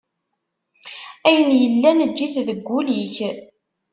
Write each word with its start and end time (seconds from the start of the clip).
Ayen 1.27 1.51
yellan 1.61 2.03
eǧǧ-it 2.05 2.35
deg 2.47 2.67
ul-ik. 2.77 3.15